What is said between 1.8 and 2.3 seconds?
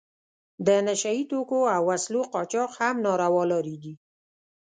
وسلو